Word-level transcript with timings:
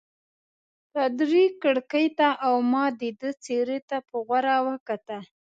پادري 0.93 1.45
کړکۍ 1.63 2.07
ته 2.17 2.27
او 2.47 2.53
ما 2.71 2.85
د 2.99 3.01
ده 3.19 3.29
څېرې 3.43 3.79
ته 3.89 3.97
په 4.07 4.15
غور 4.27 4.45
وکتل. 4.67 5.23